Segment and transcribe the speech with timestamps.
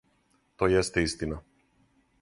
[0.63, 1.41] То јесте истина.